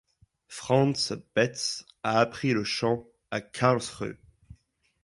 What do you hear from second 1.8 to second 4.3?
a appris le chant à Karlsruhe.